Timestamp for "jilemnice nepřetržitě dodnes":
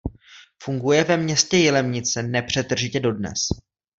1.57-3.39